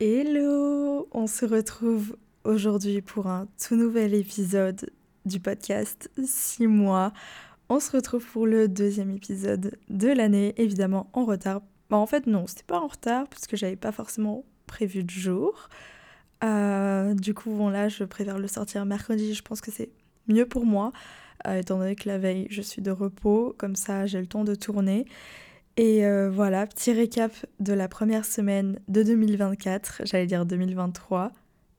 [0.00, 4.92] Hello On se retrouve aujourd'hui pour un tout nouvel épisode
[5.24, 7.12] du podcast 6 mois.
[7.68, 11.62] On se retrouve pour le deuxième épisode de l'année, évidemment en retard.
[11.90, 15.10] Bah, en fait non, c'était pas en retard parce que j'avais pas forcément prévu de
[15.10, 15.68] jour.
[16.44, 19.90] Euh, du coup, bon là, je préfère le sortir mercredi, je pense que c'est
[20.28, 20.92] mieux pour moi,
[21.48, 24.44] euh, étant donné que la veille, je suis de repos, comme ça j'ai le temps
[24.44, 25.06] de tourner.
[25.78, 31.30] Et euh, voilà, petit récap de la première semaine de 2024, j'allais dire 2023.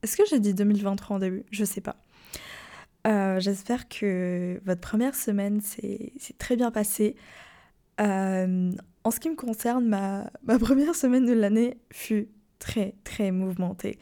[0.02, 1.44] Est-ce que j'ai dit 2023 en début?
[1.50, 1.96] Je sais pas.
[3.06, 7.14] Euh, j'espère que votre première semaine s'est très bien passée.
[8.00, 8.72] Euh,
[9.04, 13.98] en ce qui me concerne, ma, ma première semaine de l'année fut très très mouvementée.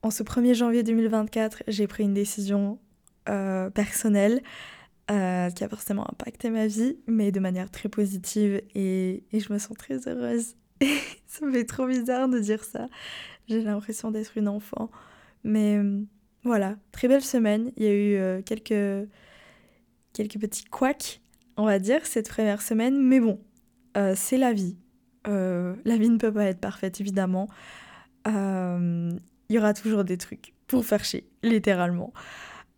[0.00, 2.78] En ce 1er janvier 2024, j'ai pris une décision
[3.74, 4.40] personnelle
[5.10, 9.58] euh, qui a forcément impacté ma vie, mais de manière très positive et, je me
[9.58, 10.54] sens très heureuse.
[11.26, 12.88] ça me fait trop bizarre de dire ça.
[13.48, 14.90] J'ai l'impression d'être une enfant.
[15.44, 16.02] Mais euh,
[16.44, 17.72] voilà, très belle semaine.
[17.78, 19.08] Il y a eu euh, quelques,
[20.12, 21.22] quelques petits couacs,
[21.56, 23.00] on va dire, cette première semaine.
[23.00, 23.40] Mais bon,
[24.14, 24.76] c'est la vie.
[25.24, 27.48] la vie ne peut pas être parfaite, évidemment.
[28.26, 32.12] Il y aura toujours des trucs pour faire chier, littéralement.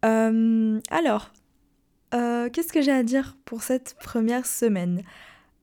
[0.02, 1.32] alors,
[2.14, 5.02] euh, qu'est-ce que j'ai à dire pour cette première semaine?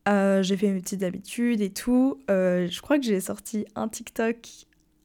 [0.07, 2.19] Euh, J'ai fait mes petites habitudes et tout.
[2.29, 4.37] Euh, je crois que j'ai sorti un TikTok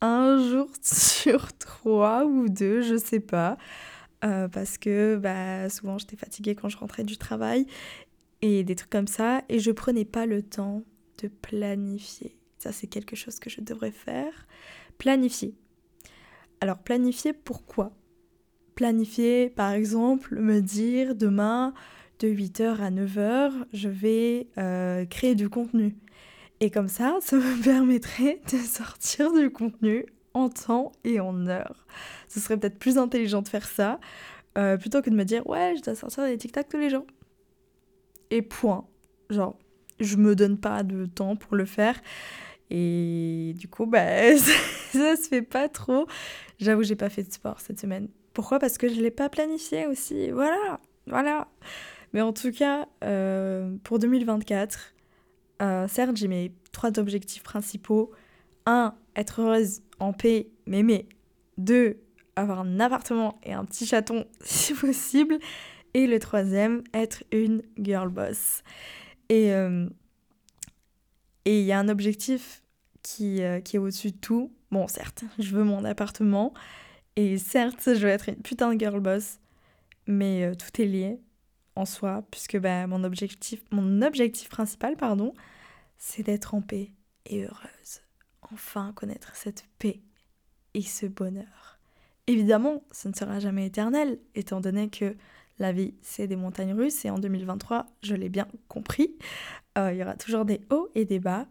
[0.01, 3.57] un jour sur trois ou deux, je sais pas.
[4.21, 7.67] parce que bah, souvent j'étais fatiguée quand je rentrais du travail
[8.41, 9.43] et des trucs comme ça.
[9.49, 10.83] Et je prenais pas le temps
[11.23, 12.37] de planifier.
[12.59, 14.47] Ça, c'est quelque chose que je devrais faire.
[14.99, 15.57] Planifier.
[16.61, 17.93] Alors, planifier pourquoi?
[18.75, 21.75] Planifier, par exemple, me dire demain
[22.21, 25.97] de 8h à 9h, je vais euh, créer du contenu.
[26.61, 31.87] Et comme ça, ça me permettrait de sortir du contenu en temps et en heure.
[32.29, 34.01] Ce serait peut-être plus intelligent de faire ça,
[34.57, 37.07] euh, plutôt que de me dire ouais, je dois sortir des TikTok tous les jours.
[38.31, 38.87] Et point.
[39.29, 39.59] Genre,
[40.01, 42.01] je me donne pas de temps pour le faire.
[42.71, 44.53] Et du coup, bah, ça,
[44.93, 46.07] ça se fait pas trop.
[46.59, 48.09] J'avoue, j'ai pas fait de sport cette semaine.
[48.33, 48.59] Pourquoi?
[48.59, 50.31] Parce que je ne l'ai pas planifié aussi.
[50.31, 51.49] Voilà, voilà.
[52.13, 54.95] Mais en tout cas, euh, pour 2024,
[55.63, 58.11] euh, certes, j'ai mes trois objectifs principaux.
[58.67, 61.09] Un, être heureuse, en paix, m'aimer.
[61.59, 62.01] Deux,
[62.37, 65.39] avoir un appartement et un petit chaton si possible.
[65.95, 68.63] Et le troisième, être une girl boss.
[69.29, 69.89] Et euh,
[71.45, 72.63] et il y a un objectif
[73.03, 74.53] qui, qui est au-dessus de tout.
[74.71, 76.55] Bon, certes, je veux mon appartement.
[77.17, 79.39] Et certes, je veux être une putain de girl boss,
[80.07, 81.21] mais euh, tout est lié
[81.77, 85.35] en soi, puisque bah, mon, objectif, mon objectif principal, pardon,
[85.99, 86.91] c'est d'être en paix
[87.27, 88.03] et heureuse.
[88.53, 90.01] Enfin, connaître cette paix
[90.75, 91.79] et ce bonheur.
[92.27, 95.17] Évidemment, ce ne sera jamais éternel, étant donné que
[95.59, 99.17] la vie, c'est des montagnes russes, et en 2023, je l'ai bien compris,
[99.79, 101.47] euh, il y aura toujours des hauts et des bas.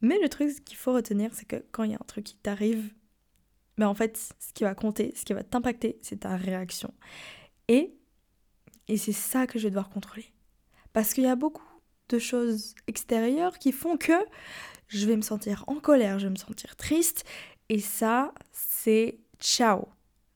[0.00, 2.36] Mais le truc qu'il faut retenir, c'est que quand il y a un truc qui
[2.36, 2.92] t'arrive,
[3.76, 6.92] mais en fait, ce qui va compter, ce qui va t'impacter, c'est ta réaction.
[7.68, 7.94] Et,
[8.88, 10.32] et c'est ça que je vais devoir contrôler.
[10.92, 11.62] Parce qu'il y a beaucoup
[12.08, 14.12] de choses extérieures qui font que
[14.88, 17.24] je vais me sentir en colère, je vais me sentir triste.
[17.68, 19.88] Et ça, c'est ciao.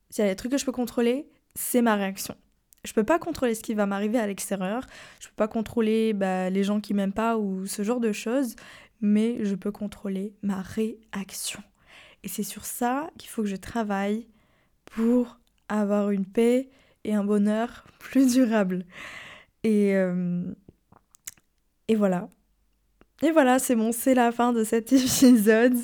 [0.09, 2.35] S'il y a des trucs que je peux contrôler, c'est ma réaction.
[2.83, 4.85] Je peux pas contrôler ce qui va m'arriver à l'extérieur.
[5.19, 8.55] Je peux pas contrôler bah, les gens qui m'aiment pas ou ce genre de choses.
[8.99, 11.63] Mais je peux contrôler ma réaction.
[12.23, 14.27] Et c'est sur ça qu'il faut que je travaille
[14.85, 15.39] pour
[15.69, 16.69] avoir une paix
[17.03, 18.85] et un bonheur plus durable.
[19.63, 20.43] Et, euh,
[21.87, 22.29] et voilà.
[23.23, 25.75] Et voilà, c'est bon, c'est la fin de cet épisode.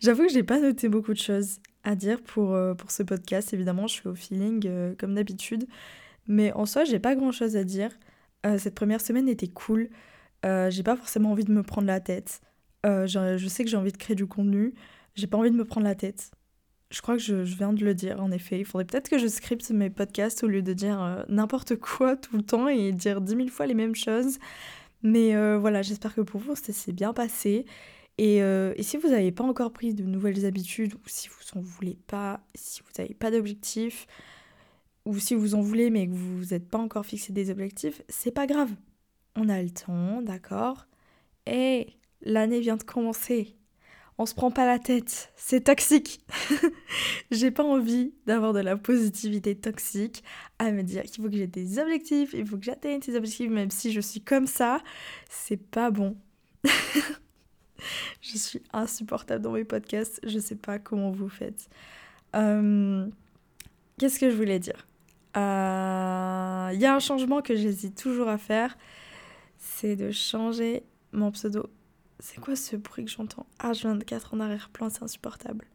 [0.00, 3.54] J'avoue que j'ai pas noté beaucoup de choses à dire pour, euh, pour ce podcast.
[3.54, 5.66] Évidemment, je suis au feeling euh, comme d'habitude.
[6.28, 7.90] Mais en soi, j'ai pas grand chose à dire.
[8.58, 9.88] cette première semaine était cool.
[10.44, 12.40] j'ai pas forcément envie de me prendre la tête.
[12.84, 14.74] je sais que j'ai envie de créer du contenu.
[15.16, 16.30] J'ai pas envie de me prendre la tête.
[16.90, 18.60] Je crois que je, viens de le dire, en effet.
[18.60, 22.16] Il faudrait peut-être que je scripte mes podcasts au lieu de dire euh, n'importe quoi
[22.16, 24.38] tout le temps et dire dix mille fois les mêmes choses.
[25.02, 27.66] Mais euh, voilà, j'espère que pour vous, ça s'est bien passé.
[28.18, 31.58] Et, euh, et, si vous n'avez pas encore pris de nouvelles habitudes, ou si vous
[31.58, 34.06] en voulez pas, si vous n'avez pas d'objectifs,
[35.04, 38.32] ou si vous en voulez mais que vous n'êtes pas encore fixé des objectifs, c'est
[38.32, 38.70] pas grave.
[39.36, 40.86] On a le temps, d'accord?
[41.46, 41.88] Et
[42.22, 43.55] l'année vient de commencer
[44.18, 46.20] on se prend pas la tête, c'est toxique.
[47.30, 50.24] j'ai pas envie d'avoir de la positivité toxique
[50.58, 53.50] à me dire qu'il faut que j'ai des objectifs, il faut que j'atteigne ces objectifs,
[53.50, 54.82] même si je suis comme ça,
[55.28, 56.16] c'est pas bon.
[58.22, 60.20] je suis insupportable dans mes podcasts.
[60.24, 61.68] Je sais pas comment vous faites.
[62.34, 63.06] Euh,
[63.98, 64.86] qu'est-ce que je voulais dire?
[65.34, 68.76] Il euh, y a un changement que j'hésite toujours à faire.
[69.58, 71.68] C'est de changer mon pseudo.
[72.18, 73.46] C'est quoi ce bruit que j'entends?
[73.60, 75.66] H24 en arrière-plan, c'est insupportable.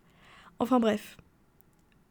[0.60, 1.18] Enfin bref,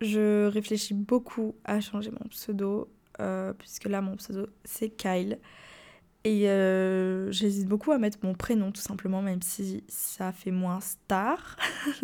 [0.00, 2.90] je réfléchis beaucoup à changer mon pseudo,
[3.20, 5.38] euh, puisque là mon pseudo c'est Kyle.
[6.24, 10.80] Et euh, j'hésite beaucoup à mettre mon prénom tout simplement, même si ça fait moins
[10.80, 11.56] star.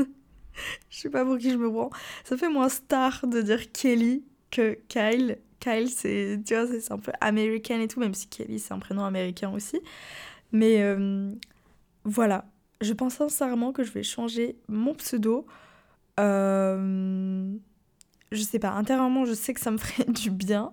[0.91, 1.91] je sais pas pour qui je me prends.
[2.25, 5.39] Ça fait moins star de dire Kelly que Kyle.
[5.61, 8.79] Kyle, c'est, tu vois, c'est un peu américain et tout, même si Kelly, c'est un
[8.79, 9.81] prénom américain aussi.
[10.53, 11.33] Mais euh,
[12.07, 12.47] voilà,
[12.81, 15.47] je pense sincèrement que je vais changer mon pseudo.
[16.19, 17.55] Euh,
[18.33, 20.73] je sais pas, intérieurement, je sais que ça me ferait du bien.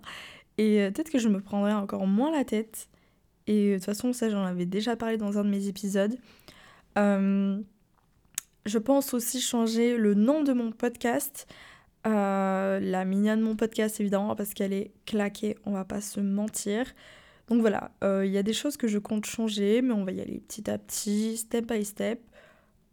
[0.58, 2.88] Et peut-être que je me prendrai encore moins la tête
[3.48, 6.16] et de toute façon, ça, j'en avais déjà parlé dans un de mes épisodes.
[6.98, 7.60] Euh,
[8.66, 11.48] je pense aussi changer le nom de mon podcast.
[12.06, 16.20] Euh, la mignonne de mon podcast, évidemment, parce qu'elle est claquée, on va pas se
[16.20, 16.86] mentir.
[17.50, 20.12] Donc voilà, euh, il y a des choses que je compte changer, mais on va
[20.12, 22.22] y aller petit à petit, step by step.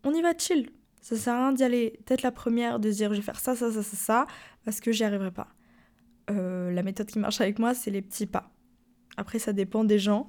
[0.04, 0.70] On y va chill.
[1.00, 3.56] Ça sert à rien d'y aller peut-être la première, de dire je vais faire ça,
[3.56, 4.26] ça, ça, ça, ça,
[4.64, 5.48] parce que j'y arriverai pas.
[6.28, 8.50] la méthode qui marche avec moi, c'est les petits pas.
[9.16, 10.28] Après, ça dépend des gens.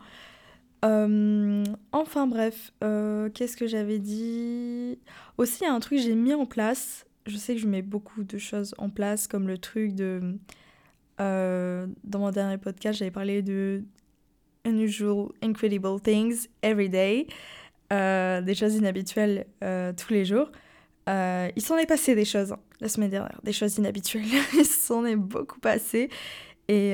[0.83, 4.99] Euh, enfin bref, euh, qu'est-ce que j'avais dit?
[5.37, 7.05] Aussi, il y a un truc que j'ai mis en place.
[7.27, 10.37] Je sais que je mets beaucoup de choses en place, comme le truc de...
[11.19, 13.83] Euh, dans mon dernier podcast, j'avais parlé de
[14.65, 17.27] Unusual, Incredible Things Every Day.
[17.89, 19.45] des choses inhabituelles
[19.97, 20.51] tous les jours.
[21.07, 24.25] il s'en est passé des choses hein, la semaine dernière, des choses inhabituelles.
[24.53, 26.09] il s'en est beaucoup passé.
[26.67, 26.93] Et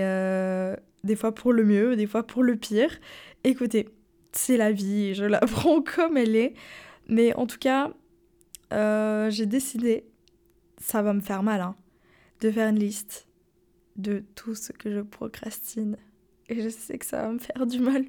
[1.04, 3.00] des fois pour le mieux, des fois pour le pire.
[3.44, 3.90] Écoutez,
[4.31, 6.54] c'est la vie, je la prends comme elle est.
[7.08, 7.92] Mais en tout cas,
[8.74, 10.06] euh, j'ai décidé,
[10.78, 11.75] ça va me faire mal, hein,
[12.42, 13.28] de faire une liste
[13.96, 15.98] de tout ce que je procrastine.
[16.50, 18.06] Et je sais que ça va me faire du mal.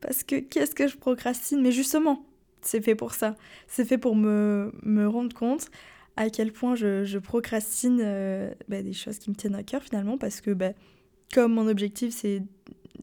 [0.00, 1.60] Parce que qu'est-ce que je procrastine?
[1.60, 2.24] Mais justement,
[2.62, 3.36] c'est fait pour ça.
[3.66, 5.70] C'est fait pour me, me, rendre compte
[6.16, 9.82] à quel point je, je procrastine euh, bah, des choses qui me tiennent à cœur
[9.82, 10.16] finalement.
[10.16, 10.72] Parce que bah,
[11.32, 12.42] comme mon objectif c'est,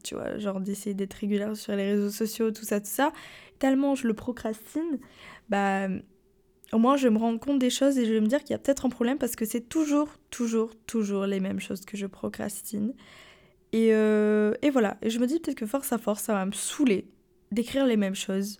[0.02, 3.12] tu vois, genre d'essayer d'être régulière sur les réseaux sociaux, tout ça, tout ça,
[3.58, 4.98] tellement je le procrastine,
[5.48, 5.88] bah
[6.72, 8.54] au moins je me rendre compte des choses et je vais me dire qu'il y
[8.54, 12.06] a peut-être un problème parce que c'est toujours, toujours, toujours les mêmes choses que je
[12.06, 12.94] procrastine.
[13.72, 16.44] Et, euh, et voilà, et je me dis peut-être que force à force, ça va
[16.44, 17.08] me saouler
[17.52, 18.58] d'écrire les mêmes choses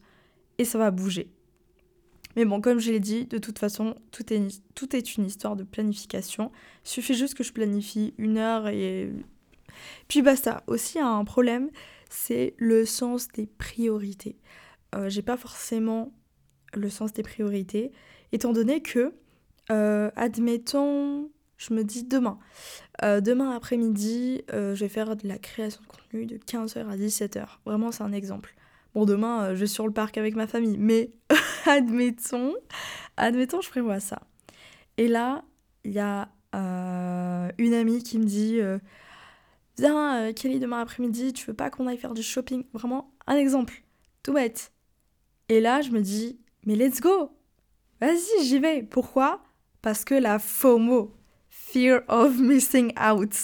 [0.58, 1.30] et ça va bouger.
[2.36, 5.56] Mais bon, comme je l'ai dit, de toute façon, tout est, tout est une histoire
[5.56, 6.52] de planification.
[6.84, 9.12] Il suffit juste que je planifie une heure et
[10.06, 10.62] puis basta.
[10.66, 11.70] Aussi, un problème,
[12.08, 14.36] c'est le sens des priorités.
[14.94, 16.12] Euh, j'ai pas forcément
[16.74, 17.90] le sens des priorités,
[18.32, 19.12] étant donné que,
[19.70, 21.30] euh, admettons,
[21.60, 22.38] je me dis demain.
[23.04, 27.46] Euh, demain après-midi, je vais faire de la création de contenu de 15h à 17h.
[27.64, 28.54] Vraiment, c'est un exemple.
[28.94, 31.12] Bon, demain, je vais sur le parc avec ma famille, mais
[31.66, 32.54] admettons,
[33.16, 34.22] admettons, je prévois ça.
[34.96, 35.44] Et là,
[35.84, 38.60] il y a une amie qui me dit
[39.80, 42.64] Viens, euh, Kelly, demain après-midi, tu veux pas qu'on aille faire du shopping?
[42.74, 43.82] Vraiment, un exemple.
[44.22, 44.72] Tout bête.
[45.48, 47.32] Et là, je me dis, mais let's go
[47.98, 48.82] Vas-y, j'y vais.
[48.82, 49.42] Pourquoi?
[49.80, 51.14] Parce que la FOMO,
[51.72, 53.34] Fear of Missing Out.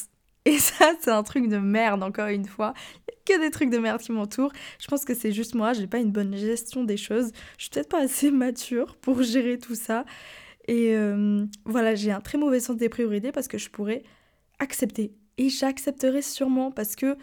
[0.45, 2.73] Et ça, c'est un truc de merde, encore une fois.
[3.09, 4.53] Il n'y a que des trucs de merde qui m'entourent.
[4.79, 7.33] Je pense que c'est juste moi, j'ai pas une bonne gestion des choses.
[7.59, 10.05] Je suis peut-être pas assez mature pour gérer tout ça.
[10.69, 14.03] Et euh, voilà, j'ai un très mauvais sens des priorités parce que je pourrais
[14.59, 17.17] accepter et j'accepterai sûrement parce que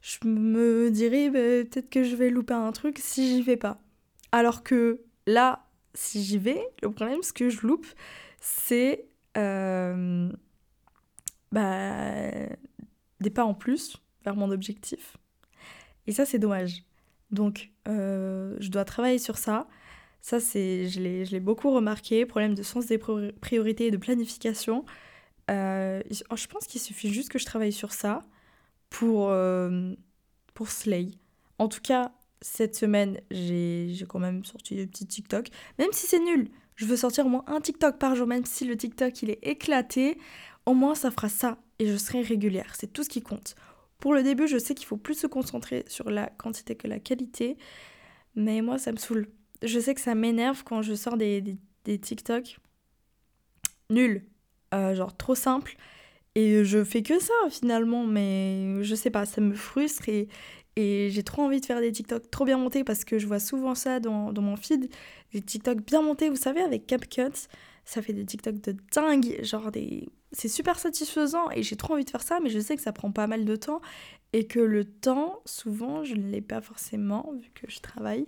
[0.00, 3.80] je me dirais bah, peut-être que je vais louper un truc si j'y vais pas.
[4.32, 7.86] Alors que là, si j'y vais, le problème, ce que je loupe,
[8.40, 10.30] c'est euh,
[11.52, 12.30] bah,
[13.20, 15.16] des pas en plus vers mon objectif.
[16.06, 16.84] Et ça, c'est dommage.
[17.30, 19.66] Donc, euh, je dois travailler sur ça.
[20.20, 22.26] Ça, c'est, je l'ai beaucoup remarqué.
[22.26, 24.84] Problème de sens des priorités et de planification.
[25.50, 28.20] Euh, oh, je pense qu'il suffit juste que je travaille sur ça
[28.88, 29.32] pour,
[30.54, 31.10] pour Slay.
[31.58, 35.48] En tout cas, cette semaine, j'ai quand même sorti des petits TikTok.
[35.78, 38.64] Même si c'est nul, je veux sortir au moins un TikTok par jour, même si
[38.64, 40.18] le TikTok il est éclaté.
[40.66, 42.74] Au moins, ça fera ça et je serai régulière.
[42.76, 43.54] C'est tout ce qui compte.
[43.98, 46.98] Pour le début, je sais qu'il faut plus se concentrer sur la quantité que la
[46.98, 47.56] qualité.
[48.34, 49.28] Mais moi, ça me saoule.
[49.62, 52.58] Je sais que ça m'énerve quand je sors des, des, TikTok
[53.90, 54.24] nuls.
[54.74, 55.76] Euh, genre trop simple.
[56.34, 60.28] Et je fais que ça finalement, mais je sais pas, ça me frustre et,
[60.76, 63.38] Et j'ai trop envie de faire des TikTok trop bien montés parce que je vois
[63.38, 64.90] souvent ça dans, dans mon feed.
[65.32, 67.48] Des TikTok bien montés, vous savez, avec CapCut.
[67.84, 69.38] Ça fait des TikTok de dingue.
[69.44, 70.08] Genre des.
[70.32, 72.92] C'est super satisfaisant et j'ai trop envie de faire ça, mais je sais que ça
[72.92, 73.80] prend pas mal de temps.
[74.32, 78.26] Et que le temps, souvent, je ne l'ai pas forcément vu que je travaille.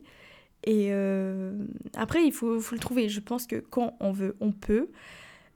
[0.64, 1.52] Et euh,
[1.96, 3.08] après, il faut, faut, le trouver.
[3.08, 4.90] Je pense que quand on veut, on peut.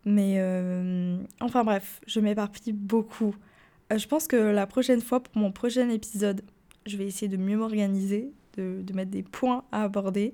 [0.04, 3.34] Mais euh, enfin bref, je m'éparpille beaucoup.
[3.92, 6.42] Euh, je pense que la prochaine fois, pour mon prochain épisode,
[6.86, 10.32] je vais essayer de mieux m'organiser, de, de, mettre des points à aborder,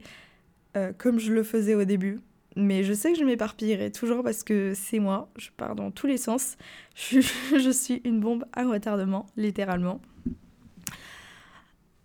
[0.77, 2.21] euh, comme je le faisais au début.
[2.55, 6.07] Mais je sais que je m'éparpillerai toujours parce que c'est moi, je pars dans tous
[6.07, 6.57] les sens.
[6.95, 10.01] Je, je suis une bombe à retardement, littéralement.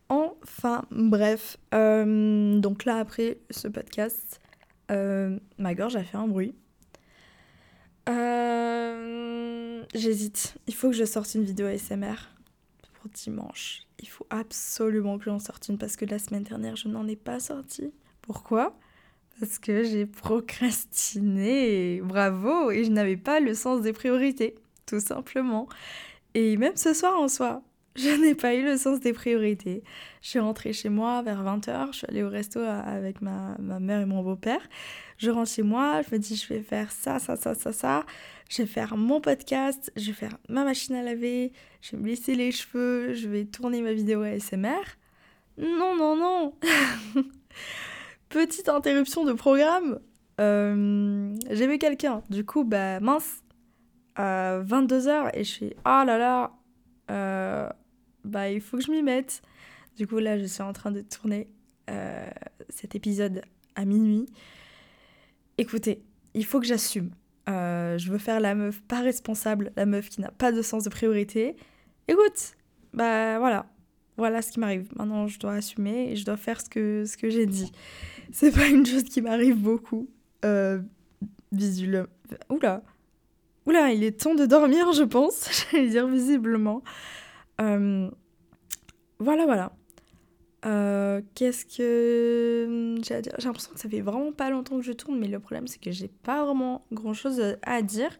[0.09, 1.57] Enfin, bref.
[1.71, 4.41] Donc là, après ce podcast,
[4.89, 6.53] ma gorge a fait un bruit.
[8.09, 10.55] Euh, J'hésite.
[10.67, 12.15] Il faut que je sorte une vidéo ASMR
[12.93, 13.83] pour dimanche.
[13.99, 17.15] Il faut absolument que j'en sorte une parce que la semaine dernière, je n'en ai
[17.15, 17.91] pas sorti.
[18.21, 18.77] Pourquoi?
[19.39, 22.01] Parce que j'ai procrastiné.
[22.01, 24.55] Bravo Et je n'avais pas le sens des priorités,
[24.85, 25.67] tout simplement.
[26.33, 27.61] Et même ce soir en soi,
[27.95, 29.83] je n'ai pas eu le sens des priorités.
[30.21, 33.79] Je suis rentrée chez moi vers 20h, je suis allée au resto avec ma, ma
[33.79, 34.61] mère et mon beau-père.
[35.17, 38.05] Je rentre chez moi, je me dis je vais faire ça, ça, ça, ça, ça.
[38.49, 42.07] Je vais faire mon podcast, je vais faire ma machine à laver, je vais me
[42.07, 44.81] lisser les cheveux, je vais tourner ma vidéo ASMR.
[45.57, 46.53] Non, non, non
[48.29, 49.99] Petite interruption de programme.
[50.39, 53.43] Euh, J'ai vu quelqu'un, du coup, bah mince,
[54.15, 56.51] à 22h et je suis oh là là,
[57.09, 57.69] euh,
[58.23, 59.41] bah il faut que je m'y mette.
[59.97, 61.47] Du coup là je suis en train de tourner
[61.89, 62.29] euh,
[62.69, 63.41] cet épisode
[63.75, 64.27] à minuit.
[65.57, 66.01] Écoutez,
[66.33, 67.11] il faut que j'assume.
[67.49, 70.83] Euh, je veux faire la meuf pas responsable, la meuf qui n'a pas de sens
[70.83, 71.55] de priorité.
[72.07, 72.55] Écoute,
[72.93, 73.65] bah voilà,
[74.17, 74.89] voilà ce qui m'arrive.
[74.95, 77.71] Maintenant je dois assumer et je dois faire ce que, ce que j'ai dit.
[78.31, 80.09] C'est pas une chose qui m'arrive beaucoup.
[80.45, 80.81] Euh.
[82.49, 82.81] Oula,
[83.65, 85.67] Oula, il est temps de dormir, je pense.
[85.71, 86.81] J'allais dire visiblement.
[87.59, 88.09] Euh,
[89.19, 89.71] voilà, voilà.
[90.65, 93.33] Euh, Qu'est-ce que j'ai dire?
[93.37, 95.81] J'ai l'impression que ça fait vraiment pas longtemps que je tourne, mais le problème c'est
[95.81, 98.17] que j'ai pas vraiment grand chose à dire.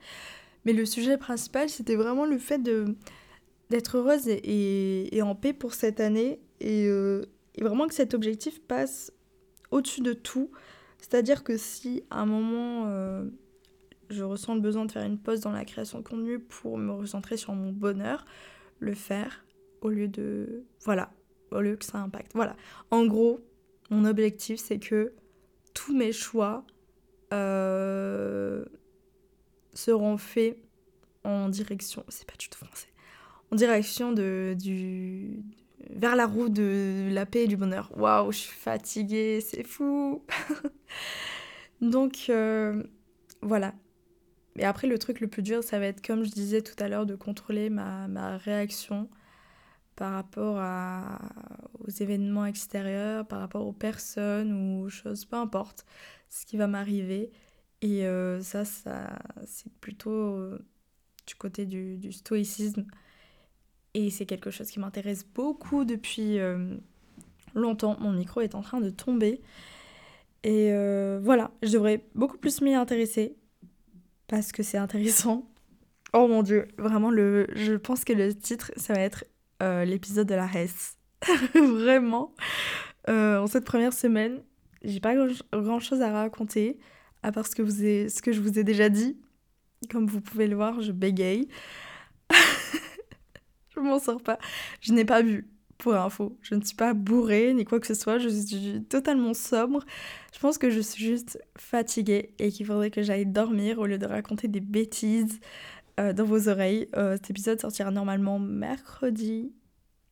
[0.65, 2.95] Mais le sujet principal, c'était vraiment le fait de
[3.69, 7.23] d'être heureuse et, et, en paix pour cette année et, euh,
[7.55, 9.13] et vraiment que cet objectif passe
[9.71, 10.51] au-dessus de tout.
[11.00, 13.23] C'est-à-dire que si à un moment euh,
[14.09, 16.91] je ressens le besoin de faire une pause dans la création de contenu pour me
[16.91, 18.25] recentrer sur mon bonheur,
[18.81, 19.45] le faire
[19.79, 20.65] au lieu de...
[20.83, 21.11] Voilà,
[21.51, 22.31] au lieu que ça impacte.
[22.35, 22.57] Voilà.
[22.89, 23.39] En gros,
[23.89, 25.13] mon objectif, c'est que
[25.73, 26.65] tous mes choix
[27.33, 28.65] euh,
[29.73, 30.57] seront faits
[31.23, 32.03] en direction...
[32.09, 32.89] C'est pas du tout français.
[33.51, 35.43] En direction de, du,
[35.89, 37.91] vers la roue de la paix et du bonheur.
[37.97, 40.23] Waouh, je suis fatiguée, c'est fou.
[41.81, 42.83] Donc euh,
[43.41, 43.73] voilà,
[44.58, 46.88] et après, le truc le plus dur, ça va être, comme je disais tout à
[46.88, 49.10] l'heure, de contrôler ma, ma réaction
[49.96, 51.20] par rapport à,
[51.79, 55.86] aux événements extérieurs, par rapport aux personnes ou aux choses, peu importe
[56.29, 57.31] ce qui va m'arriver.
[57.81, 60.60] Et euh, ça, ça c'est plutôt euh,
[61.27, 62.86] du côté du, du, stoïcisme.
[63.93, 66.75] Et c'est quelque chose qui m'intéresse beaucoup depuis euh,
[67.55, 67.98] longtemps.
[68.00, 69.41] Mon micro est en train de tomber.
[70.43, 70.72] Et
[71.22, 73.36] voilà, je devrais beaucoup plus m'y intéresser
[74.31, 75.47] parce que c'est intéressant.
[76.13, 79.23] Oh mon dieu, vraiment, le, je pense que le titre, ça va être
[79.63, 80.97] euh, l'épisode de la Hesse.
[81.55, 82.35] vraiment.
[83.07, 84.43] Euh, en cette première semaine,
[84.83, 85.15] j'ai pas
[85.53, 86.79] grand chose à raconter,
[87.23, 89.21] à part ce que, vous ai, ce que je vous ai déjà dit.
[89.89, 91.47] Comme vous pouvez le voir, je bégaye.
[93.73, 94.38] je m'en sors pas.
[94.81, 95.50] Je n'ai pas bu
[95.81, 96.38] pour info.
[96.41, 99.83] Je ne suis pas bourrée ni quoi que ce soit, je suis totalement sobre.
[100.33, 103.97] Je pense que je suis juste fatiguée et qu'il faudrait que j'aille dormir au lieu
[103.97, 105.39] de raconter des bêtises
[106.00, 106.88] euh, dans vos oreilles.
[106.95, 109.51] Euh, cet épisode sortira normalement mercredi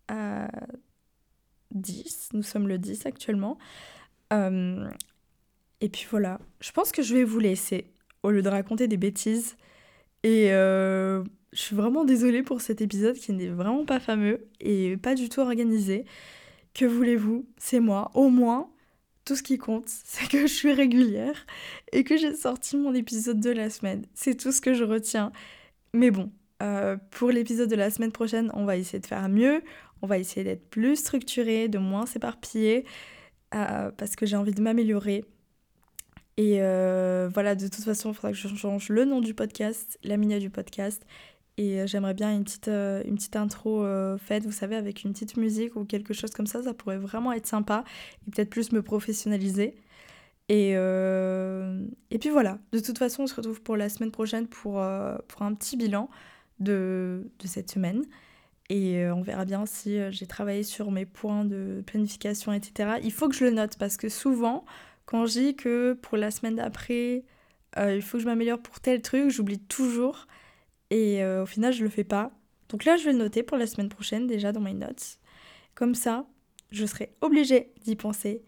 [0.07, 0.49] à
[1.71, 2.29] 10.
[2.33, 3.59] Nous sommes le 10 actuellement.
[4.33, 4.89] Euh,
[5.81, 8.97] et puis voilà, je pense que je vais vous laisser au lieu de raconter des
[8.97, 9.55] bêtises.
[10.23, 10.49] Et
[11.53, 15.29] je suis vraiment désolée pour cet épisode qui n'est vraiment pas fameux et pas du
[15.29, 16.05] tout organisé.
[16.73, 17.47] Que voulez-vous?
[17.57, 18.11] C'est moi.
[18.13, 18.69] Au moins,
[19.25, 21.45] tout ce qui compte, c'est que je suis régulière
[21.91, 24.05] et que j'ai sorti mon épisode de la semaine.
[24.13, 25.31] C'est tout ce que je retiens.
[25.93, 29.63] Mais bon, euh, pour l'épisode de la semaine prochaine, on va essayer de faire mieux.
[30.01, 32.85] On va essayer d'être plus structuré, de moins s'éparpiller,
[33.53, 35.25] euh, parce que j'ai envie de m'améliorer.
[36.37, 39.99] Et euh, voilà, de toute façon, il faudra que je change le nom du podcast,
[40.03, 41.05] la minia du podcast,
[41.61, 43.85] Et j'aimerais bien une petite, une petite intro
[44.17, 46.63] faite, vous savez, avec une petite musique ou quelque chose comme ça.
[46.63, 47.83] Ça pourrait vraiment être sympa
[48.25, 49.75] et peut-être plus me professionnaliser.
[50.47, 54.81] Et, et puis voilà, de toute façon, on se retrouve pour la semaine prochaine pour,
[55.27, 56.09] pour un petit bilan
[56.61, 58.05] de, de cette semaine.
[58.69, 62.99] Et on verra bien si j'ai travaillé sur mes points de planification, etc.
[63.03, 64.63] Il faut que je le note parce que souvent,
[65.09, 67.23] quand je dis que pour la semaine d'après,
[67.77, 70.27] euh, il faut que je m'améliore pour tel truc, j'oublie toujours.
[70.89, 72.31] Et euh, au final, je le fais pas.
[72.69, 75.19] Donc là, je vais le noter pour la semaine prochaine déjà dans mes notes.
[75.75, 76.25] Comme ça,
[76.71, 78.43] je serai obligée d'y penser.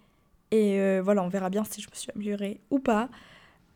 [0.51, 3.09] Et euh, voilà, on verra bien si je me suis améliorée ou pas.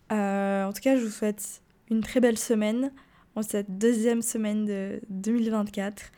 [0.10, 2.92] en tout cas, je vous souhaite une très belle semaine
[3.36, 6.12] en cette deuxième semaine de 2024.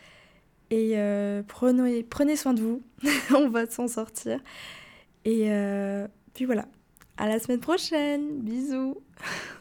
[0.70, 0.96] Et
[1.48, 2.82] prenez, prenez soin de vous,
[3.36, 4.40] on va s'en sortir.
[5.26, 5.50] Et
[6.34, 6.66] puis voilà,
[7.18, 8.98] à la semaine prochaine, bisous